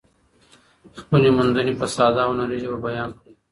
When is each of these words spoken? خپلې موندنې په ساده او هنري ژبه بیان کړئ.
خپلې 0.99 1.29
موندنې 1.37 1.73
په 1.79 1.85
ساده 1.95 2.21
او 2.25 2.31
هنري 2.35 2.57
ژبه 2.63 2.77
بیان 2.87 3.09
کړئ. 3.17 3.33